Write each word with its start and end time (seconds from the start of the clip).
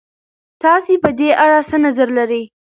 تاسې 0.61 0.93
په 1.03 1.09
دې 1.19 1.29
اړه 1.43 1.59
څه 1.69 1.77
نظر 1.85 2.07
لرئ؟ 2.17 2.43